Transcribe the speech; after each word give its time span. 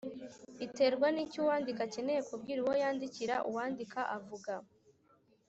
iterwa 0.65 1.07
n 1.15 1.17
icyo 1.25 1.37
uwandika 1.41 1.81
akeneye 1.87 2.21
kubwira 2.29 2.59
uwo 2.61 2.73
yandikira 2.81 3.35
Uwandika 3.49 3.99
avuga 4.17 4.53